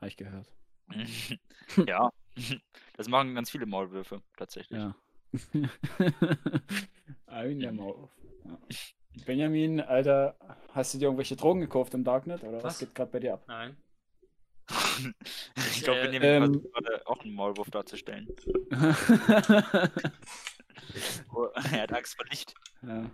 [0.00, 0.50] Habe ich gehört.
[1.86, 2.10] Ja,
[2.96, 4.78] das machen ganz viele Maulwürfe, tatsächlich.
[4.78, 4.94] Ja.
[7.26, 8.10] Der Maulwurf.
[8.44, 8.58] Ja.
[9.26, 10.36] Benjamin, Alter,
[10.72, 12.78] hast du dir irgendwelche Drogen gekauft im Darknet oder was, Was?
[12.78, 13.44] geht gerade bei dir ab?
[13.48, 13.76] Nein.
[15.56, 18.28] ich glaube, Äh, wir nehmen ähm, versucht gerade auch einen Maulwurf darzustellen.
[21.72, 22.54] Er hat Angst vor Licht.
[22.82, 23.10] ja.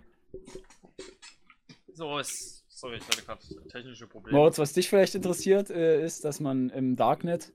[1.93, 2.64] So ist.
[2.75, 4.37] Sorry, ich hatte gerade technische Probleme.
[4.37, 7.53] Moritz, was dich vielleicht interessiert, äh, ist, dass man im Darknet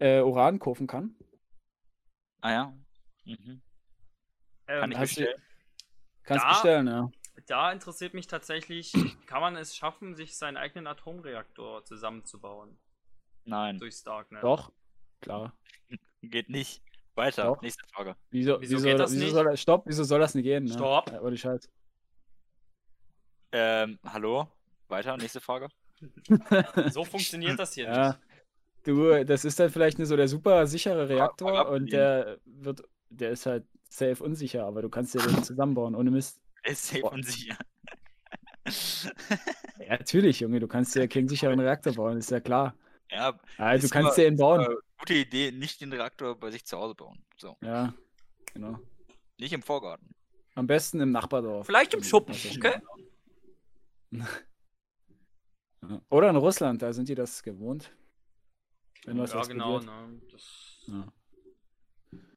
[0.00, 1.14] äh, Uran kaufen kann.
[2.42, 2.78] Ah ja.
[3.24, 3.62] Mhm.
[4.66, 5.42] Kann ähm, ich hast du- bestellen.
[6.24, 7.10] Kannst Da- bestellen, ja.
[7.46, 8.92] da interessiert mich tatsächlich,
[9.26, 12.78] kann man es schaffen, sich seinen eigenen Atomreaktor zusammenzubauen
[13.46, 14.42] Nein, durchs Darknet?
[14.42, 14.72] Doch,
[15.22, 15.56] klar.
[16.22, 16.82] geht nicht.
[17.14, 17.62] Weiter, Doch.
[17.62, 18.14] nächste Frage.
[18.30, 19.32] Wieso, Wieso wieso, geht das wieso nicht?
[19.32, 20.64] Soll, das- stopp, wieso soll das nicht gehen?
[20.64, 20.72] Ne?
[20.74, 21.10] Stopp.
[21.10, 21.66] Ja, ohne Scheiß.
[23.52, 24.48] Ähm, hallo?
[24.88, 25.68] Weiter, nächste Frage.
[26.92, 28.08] So funktioniert das hier Ja.
[28.08, 28.18] nicht.
[28.84, 33.30] Du, das ist dann vielleicht so der super sichere Reaktor Frag und der wird, der
[33.32, 36.40] ist halt safe unsicher, aber du kannst dir den zusammenbauen, ohne Mist.
[36.62, 37.12] Er ist safe Boah.
[37.12, 37.56] und sicher.
[39.78, 42.74] Ja, natürlich, Junge, du kannst dir keinen sicheren Reaktor bauen, ist ja klar.
[43.10, 44.66] ja, Also, du kannst dir ihn bauen.
[44.98, 47.22] gute Idee, nicht den Reaktor bei sich zu Hause bauen.
[47.36, 47.92] So, Ja,
[48.54, 48.78] genau.
[49.38, 50.14] nicht im Vorgarten.
[50.54, 51.66] Am besten im Nachbardorf.
[51.66, 52.80] Vielleicht im Schuppen, ist schon okay?
[56.10, 57.90] Oder in Russland, da sind die das gewohnt.
[59.04, 59.78] Wenn was ja, genau.
[59.80, 60.20] Ne?
[60.30, 60.84] Das...
[60.86, 61.12] Ja.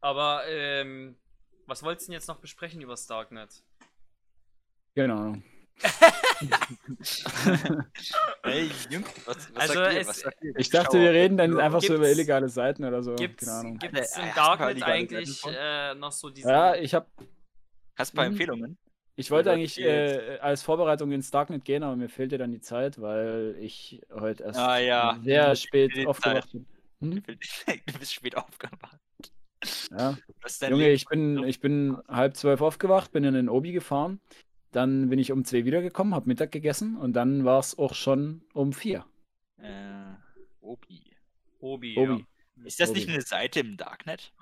[0.01, 1.17] Aber, ähm,
[1.65, 3.63] was wolltest du denn jetzt noch besprechen über das Darknet?
[4.95, 5.35] Genau.
[8.43, 10.01] Hey, Jungs, was, was Also sagt ihr?
[10.01, 10.33] es- Was?
[10.57, 13.15] Ich dachte, wir reden dann einfach so über illegale Seiten oder so.
[13.15, 13.77] Gibt's, Keine Ahnung.
[13.79, 16.49] gibt's Äh, im Darknet eigentlich äh, noch so diese.
[16.49, 17.07] Ja, ich habe
[17.95, 18.31] Hast du ein paar Mhm.
[18.31, 18.77] Empfehlungen?
[19.15, 22.61] Ich wollte eigentlich jetzt- äh, als Vorbereitung ins Darknet gehen, aber mir fehlte dann die
[22.61, 25.19] Zeit, weil ich heute erst Ah, ja.
[25.23, 26.65] sehr spät aufgewacht bin.
[27.01, 27.23] Hm?
[27.85, 28.99] Du bist spät aufgewacht.
[29.91, 30.17] Ja.
[30.69, 34.19] Junge, ich bin, ich bin halb zwölf aufgewacht, bin in den Obi gefahren,
[34.71, 38.41] dann bin ich um zwei wiedergekommen, habe Mittag gegessen und dann war es auch schon
[38.53, 39.05] um vier.
[39.57, 40.15] Äh,
[40.61, 41.01] Obi.
[41.59, 41.97] Obi.
[41.97, 42.25] Obi.
[42.65, 43.13] Ist das nicht Obi.
[43.13, 44.33] eine Seite im Darknet?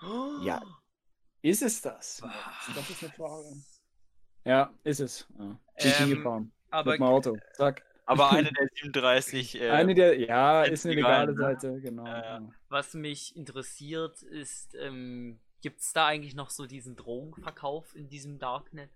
[0.43, 0.61] Ja.
[1.43, 2.21] Ist es das?
[2.75, 3.47] Das ist eine Frage.
[4.45, 5.27] Ja, ist es.
[5.37, 5.59] Ja.
[5.77, 6.51] Ich Ähm, hingefahren.
[6.69, 7.37] Aber Mit dem Auto.
[7.53, 7.83] Zack.
[8.05, 9.61] Aber eine der 37.
[9.61, 11.37] Äh, Eine der, ja, ist eine egal, legale ne?
[11.37, 12.05] Seite, genau.
[12.05, 12.39] Ja.
[12.39, 12.49] ja.
[12.69, 18.39] was mich interessiert ist, ähm, gibt es da eigentlich noch so diesen Drogenverkauf in diesem
[18.39, 18.89] Darknet?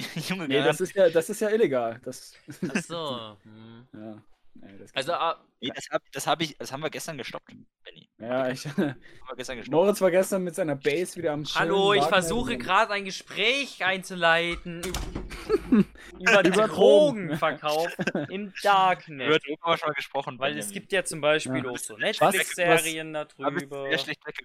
[0.14, 2.00] Junge, Nee, das ist ja, das ist ja illegal.
[2.04, 2.34] Das,
[2.68, 3.36] Achso.
[3.42, 3.86] hm.
[3.92, 4.22] ja.
[4.60, 7.52] Nee, das Also, ah, nee, das, hab, das, hab ich, das haben wir gestern gestoppt,
[7.84, 8.08] Benny.
[8.18, 8.96] ja, ich, Das haben
[9.28, 9.72] wir gestern gestoppt.
[9.74, 13.84] Moritz war gestern mit seiner Base wieder am Chillen, hallo, ich versuche gerade ein Gespräch
[13.84, 14.82] einzuleiten
[16.18, 17.94] über, über Über Drogenverkauf
[18.30, 19.28] im Über Darknet.
[19.46, 20.38] Drogen haben wir schon mal gesprochen.
[20.38, 21.70] Weil es gibt ja zum Beispiel Ja.
[21.70, 23.88] auch so Netflix-Serien darüber.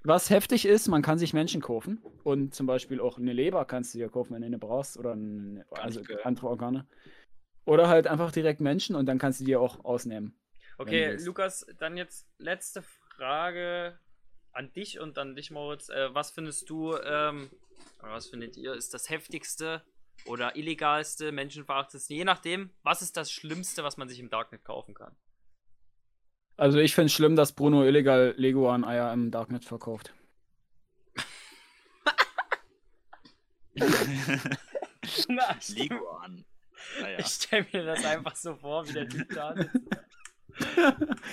[0.04, 3.93] Was heftig ist, man kann sich Menschen kaufen und zum Beispiel auch eine Leber kannst
[3.93, 6.26] du dir kaufen, wenn du eine brauchst oder ein, also gehört.
[6.26, 6.86] andere Organe.
[7.72, 10.36] Oder halt einfach direkt Menschen und dann kannst du die auch ausnehmen.
[10.78, 11.16] Okay.
[11.24, 13.98] Lukas, dann jetzt letzte Frage
[14.52, 15.88] an dich und an dich, Moritz.
[15.88, 17.50] Äh, was findest du, ähm,
[18.04, 19.84] oder was findet ihr, ist das heftigste
[20.26, 24.94] oder illegalste, menschenverachtendste, je nachdem, was ist das Schlimmste, was man sich im Darknet kaufen
[24.94, 25.16] kann?
[26.58, 30.14] Also ich finde es schlimm, dass Bruno illegal Leguan-Eier im Darknet verkauft.
[35.70, 36.44] Lego an.
[37.02, 37.20] Naja.
[37.20, 39.76] Ich stelle mir das einfach so vor, wie der Typ da sitzt.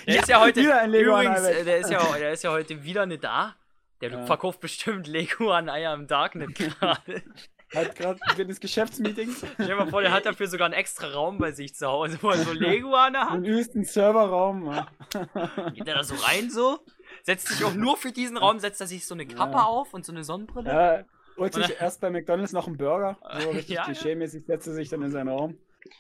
[0.07, 3.25] Der ist ja heute, übrigens, äh, der ist, ja, der ist ja heute wieder nicht
[3.25, 3.57] da.
[4.01, 4.27] Der Ja.
[4.27, 7.23] verkauft bestimmt Lego an Eier im Darknet gerade.
[7.75, 11.37] Hat gerade das Geschäftsmeeting Stell dir mal vor, der hat dafür sogar einen extra Raum
[11.37, 13.35] bei sich zu Hause, wo er so Lego an hat.
[13.35, 14.73] im übelsten Serverraum.
[14.73, 14.87] Ja.
[15.75, 16.79] Geht er da so rein so?
[17.25, 19.65] Setzt sich auch nur für diesen Raum, setzt er sich so eine Kappe Ja.
[19.65, 20.71] auf und so eine Sonnenbrille?
[20.71, 21.05] Ja,
[21.39, 23.19] holt Und sich erst bei McDonalds noch einen Burger.
[23.41, 23.85] So richtig Ja, ja.
[23.85, 25.59] klischee-mäßig setzt er sich dann in seinen Raum.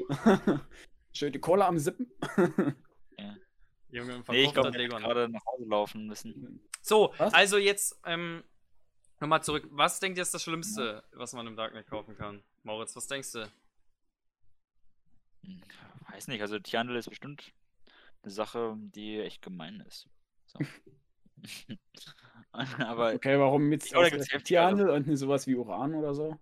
[1.12, 2.10] Schön die Cola am Sippen.
[3.90, 4.74] Junge, Nee, ich glaube, an.
[4.74, 6.60] gerade nach Hause laufen müssen.
[6.82, 7.32] So, Was?
[7.32, 8.44] also jetzt, ähm,
[9.18, 9.66] nochmal zurück.
[9.70, 12.42] Was denkt ihr ist das Schlimmste, was man im Darknet kaufen kann?
[12.64, 13.50] Moritz, was denkst du?
[15.42, 15.62] Hm,
[16.10, 17.52] Weiß nicht, also Tierhandel ist bestimmt
[18.22, 20.06] eine Sache, die echt gemein ist.
[20.46, 20.58] So.
[22.52, 25.94] Aber Okay, warum jetzt Ja, oder aus gibt's heftige- Tierhandel und nicht sowas wie Uran
[25.94, 26.36] oder so?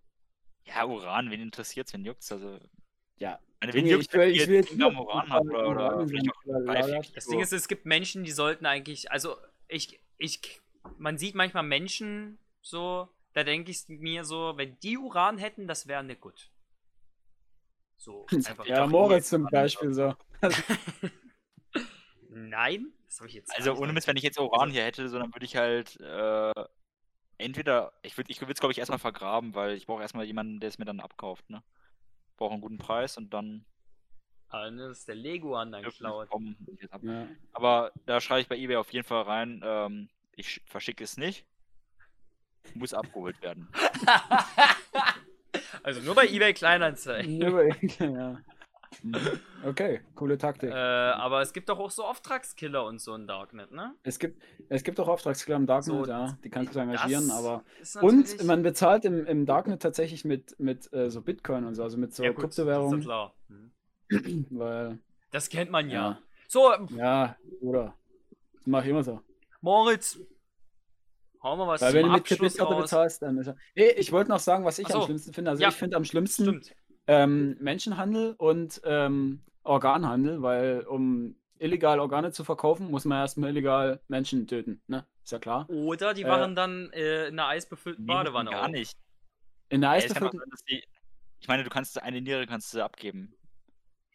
[0.64, 2.30] ja, Uran, wen interessiert's, wen juckt's?
[2.32, 2.58] Also,
[3.18, 3.38] Ja.
[3.60, 5.68] meine, wen Junge, juckt's, ich will, wenn ich ihr will jetzt am Uran habt oder,
[5.68, 7.26] Uran oder vielleicht auch Das.
[7.26, 9.36] Ding ist, es gibt Menschen, die sollten eigentlich, also
[9.68, 10.60] ich, ich,
[10.98, 15.86] man sieht manchmal Menschen so, da denke ich mir so, wenn die Uran hätten, das
[15.86, 16.50] wäre nicht gut.
[17.96, 18.66] So, einfach.
[18.66, 20.14] Ja, Moritz Uran zum Beispiel so.
[22.28, 23.54] Nein, das habe ich jetzt.
[23.56, 26.52] Also ohne Mist, wenn ich jetzt Uran hier hätte, so, dann würde ich halt äh,
[27.38, 30.60] entweder, ich würde ich würde es glaube ich erstmal vergraben, weil ich brauche erstmal jemanden,
[30.60, 31.62] der es mir dann abkauft, ne?
[32.36, 33.64] Brauche einen guten Preis und dann
[34.48, 36.28] Ah, ne, das ist der Leguan dann geklaut.
[37.02, 37.26] Ja.
[37.52, 41.16] Aber da schreibe ich bei eBay auf jeden Fall rein, ähm, ich sch- verschicke es
[41.16, 41.44] nicht.
[42.74, 43.68] Muss abgeholt werden.
[45.82, 47.38] also nur bei eBay Kleinanzeigen.
[47.38, 48.40] Nur bei- ja.
[49.64, 50.70] Okay, coole Taktik.
[50.70, 53.94] Äh, aber es gibt doch auch so Auftragskiller und so in Darknet, ne?
[54.02, 57.36] Es gibt, es gibt auch Auftragskiller im Darknet, So, ja, die kannst du engagieren, das
[57.36, 57.64] aber.
[58.02, 61.96] Und man bezahlt im, im Darknet tatsächlich mit, mit äh, so Bitcoin und so, also
[61.98, 63.34] mit so Ja, gut, Das Kryptowährungen, ja klar.
[63.48, 63.72] Mhm.
[64.50, 64.98] weil,
[65.30, 66.10] Das kennt man ja.
[66.12, 67.94] ja, So, ja, oder?
[68.54, 69.20] Das mache ich immer so.
[69.60, 70.18] Moritz.
[71.42, 72.82] Hau mal was Weil wenn du mit Abschluss Kreditkarte raus.
[72.82, 73.56] bezahlst, dann ist er.
[73.74, 74.98] Nee, ich wollte noch sagen, was ich so.
[74.98, 75.50] am schlimmsten finde.
[75.50, 75.68] Also Ja.
[75.68, 76.74] ich finde am schlimmsten Stimmt.
[77.06, 84.00] Ähm, Menschenhandel und ähm, Organhandel, weil um illegal Organe zu verkaufen, muss man erstmal illegal
[84.08, 85.06] Menschen töten, ne?
[85.24, 85.68] Ist ja klar.
[85.70, 88.50] Oder die Äh, waren dann äh, in einer eisbefüllten Nee, Badewanne.
[88.50, 88.68] gar auch.
[88.68, 88.96] nicht.
[89.68, 90.40] In auch Eisbefüllten.
[90.68, 90.84] die,
[91.40, 93.34] ich meine, du kannst eine Niere kannst du abgeben.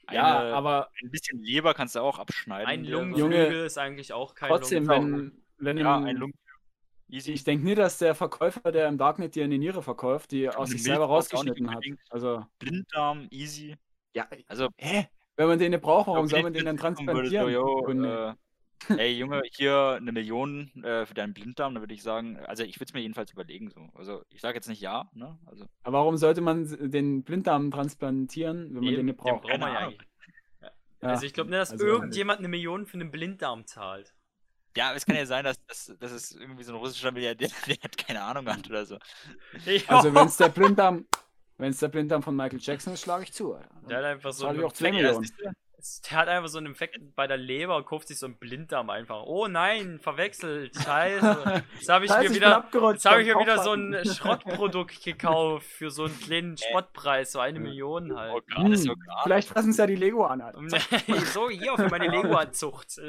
[0.07, 2.67] Eine, Ja, aber ein bisschen Leber kannst du auch abschneiden.
[2.67, 2.85] Ein.
[2.85, 5.31] Lungenflügel Junge, ist eigentlich auch kein trotzdem, Lungenflügel.
[5.57, 6.33] wenn, wenn Ja, im- ein Lungen.
[7.11, 7.33] Easy.
[7.33, 10.69] Ich denke nie, dass der Verkäufer, der im Darknet dir eine Niere verkauft, die aus
[10.69, 11.83] sich selber rausgeschnitten hat.
[12.09, 13.75] Also, Blinddarm, easy.
[14.13, 15.07] ja, Also, hä?
[15.35, 17.49] Wenn man den nicht braucht, warum soll man den dann würde, so, transplantieren?
[17.51, 18.35] yo, Kunde?
[18.89, 22.63] äh, ey Junge, hier eine Million äh, für deinen Blinddarm, dann würde ich sagen, also
[22.63, 23.89] ich würde es mir jedenfalls überlegen so.
[23.93, 25.37] Also ich sage jetzt nicht ja, ne?
[25.45, 29.43] Also Aber warum sollte man den Blinddarm transplantieren, wenn man Eben, den nicht den braucht?
[29.43, 30.07] braucht man ja eigentlich.
[30.61, 30.69] Ja,
[31.01, 34.13] Also ich glaube nicht, dass also- irgendjemand eine Million für einen Blinddarm zahlt.
[34.75, 37.49] Ja, aber es kann ja sein, dass, dass, dass es irgendwie so ein russischer Milliardär,
[37.67, 38.97] der hat keine Ahnung hat oder so.
[39.87, 41.05] Also wenn es der Blinddarm,
[41.57, 43.53] wenn es der Blinddarm von Michael Jackson ist, schlage ich zu.
[43.53, 43.69] Alter.
[43.87, 45.55] Der hat einfach so ich auch 2 Infekt, Millionen.
[46.09, 48.89] Der hat einfach so einen Infekt bei der Leber und kauft sich so einen Blinddarm
[48.89, 49.23] einfach.
[49.25, 50.75] Oh nein, verwechselt.
[50.75, 51.63] Scheiße.
[51.75, 55.65] Jetzt habe ich Scheiße, mir wieder, jetzt habe ich mir wieder so ein Schrottprodukt gekauft
[55.65, 58.47] für so einen kleinen Spottpreis, so eine Million Oh, halt.
[58.47, 59.19] gerade so Hm, klar.
[59.23, 60.41] Vielleicht fressen es ja die Lego an.
[60.41, 60.59] Alter.
[61.33, 62.87] so, hier für meine Lego-Anzucht.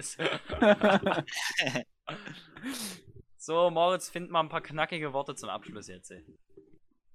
[3.36, 6.12] So, Moritz, find mal ein paar knackige Worte zum Abschluss jetzt.
[6.12, 6.24] ey.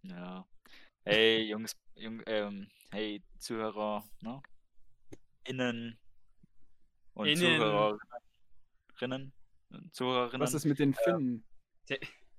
[0.04, 0.46] Ja.
[1.06, 4.42] Hey, Jungs, Jung, ähm, hey, Zuhörer, ne?
[5.48, 5.98] Innen
[7.14, 7.38] und Innen.
[7.58, 9.34] Zuhörerinnen.
[9.70, 10.42] und Zuhörerinnen.
[10.42, 11.44] Was ist mit den Finnen?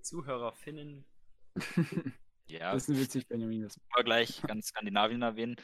[0.02, 1.04] Zuhörer finden.
[2.48, 3.62] ja, Das ist ein witzig, Benjamin.
[3.62, 3.78] Das.
[3.94, 5.56] wir gleich ganz Skandinavien erwähnen.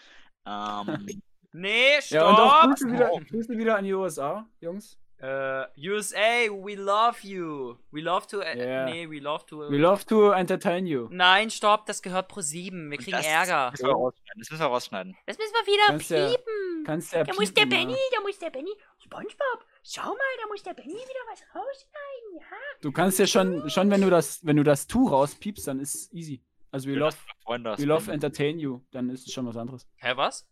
[0.46, 1.22] Ähm,
[1.56, 2.16] Nee, stopp!
[2.16, 4.98] Ja, und auch Grüße wieder, Grüße wieder an die USA, Jungs.
[5.18, 7.76] Äh, USA, we love you.
[7.92, 8.40] We love to.
[8.40, 8.84] Äh, Yeah.
[8.84, 9.70] Nee, we love to.
[9.70, 11.08] We love to entertain you.
[11.10, 12.90] Nein, stopp, das gehört pro 7.
[12.90, 13.70] Wir kriegen das Ärger.
[13.70, 14.40] Müssen wir rausschneiden.
[14.40, 15.16] Das müssen wir rausschneiden.
[15.26, 16.84] Das müssen wir wieder Kannst ja- piepen.
[16.84, 17.86] Kannst ja da muss der piepen, ja.
[17.86, 18.70] Benny, da muss der Benny.
[18.98, 22.56] Spongebob, schau mal, da muss der Benny wieder was rausschneiden, ja?
[22.82, 26.12] Du kannst ja schon, schon wenn du das, wenn du das Tu rauspiepst, dann ist
[26.12, 26.42] easy.
[26.70, 27.16] Also we Wir love,
[27.62, 29.86] das we love entertain you, dann ist es schon was anderes.
[29.96, 30.46] Hä, was?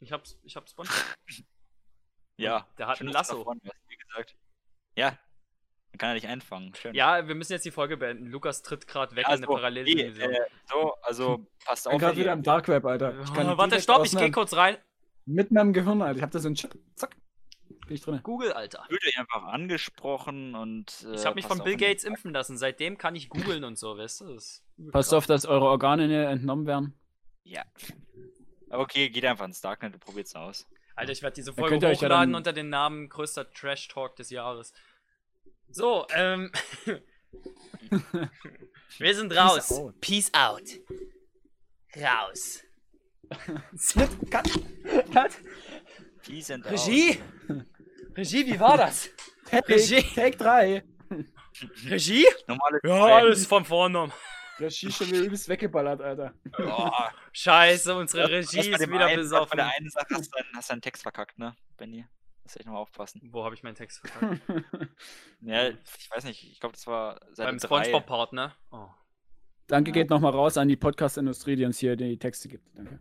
[0.00, 0.96] Ich hab's, ich hab's Spongebob.
[2.36, 2.66] Ja.
[2.78, 3.38] Der hat ein Lasso.
[3.38, 4.36] davon warst, wie gesagt.
[4.96, 5.10] Ja.
[5.92, 6.74] Dann kann er dich einfangen.
[6.74, 6.94] Schön.
[6.94, 8.26] Ja, wir müssen jetzt die Folge beenden.
[8.26, 10.30] Lukas tritt gerade weg in eine Paralleldimension.
[10.30, 11.92] nee, äh, so, also passt Ich auf.
[11.92, 13.20] bin gerade wieder im Dark Web, Alter.
[13.22, 14.76] Ich kann Oh, warte, stopp, ich geh kurz rein.
[15.26, 16.16] Mit meinem Gehirn, Alter.
[16.16, 16.76] Ich hab da so einen Chip.
[16.96, 17.16] Zack.
[17.86, 18.18] Bin ich drin.
[18.22, 18.84] Google, Alter.
[18.88, 21.06] Fühlt euch einfach angesprochen und.
[21.08, 22.56] Äh, Ich habe mich von Bill Gates impfen lassen.
[22.58, 24.38] Seitdem kann ich googeln und so, weißt du?
[24.90, 26.98] Passt auf, dass eure Organe nicht entnommen werden.
[27.44, 27.62] Ja.
[28.70, 30.66] Aber okay, geht einfach ins Darknet und probiert's aus.
[30.96, 34.16] Alter, ich werde diese Folge euch ja hochladen dann- unter dem Namen größter Trash Talk
[34.16, 34.72] des Jahres.
[35.70, 36.52] So, ähm.
[38.98, 39.72] Wir sind raus.
[39.72, 40.00] out.
[40.00, 40.62] Peace out.
[41.96, 42.62] Raus.
[44.30, 44.48] Cut.
[46.22, 46.72] Peace and out.
[46.72, 47.18] Regie?
[48.16, 49.08] Regie, wie war das?
[49.50, 50.02] Regie.
[50.14, 50.84] Take 3.
[51.86, 52.26] Regie?
[52.46, 54.12] Normale Ja, alles von vorne.
[54.58, 56.34] Regie schon wieder übelst weggeballert, Alter.
[56.58, 56.90] Oh,
[57.32, 59.50] Scheiße, unsere Regie ist wieder einen, besoffen.
[59.50, 62.06] Bei der einen Sache hast du deinen, hast du deinen Text verkackt, ne, Benny?
[62.44, 63.20] Muss echt nochmal aufpassen.
[63.32, 64.42] Wo habe ich meinen Text verkackt?
[65.40, 67.66] Ja, ich weiß nicht, ich glaube, das war Seite Beim 3.
[67.66, 68.52] Spongebob-Part, ne?
[68.70, 68.86] Oh.
[69.66, 69.94] Danke Ja.
[69.94, 72.66] geht nochmal raus an die Podcast-Industrie, die uns hier die Texte gibt.
[72.76, 73.00] Danke.